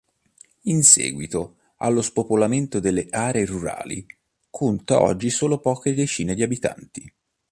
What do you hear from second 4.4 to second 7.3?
conta oggi solo poche decine di abitanti.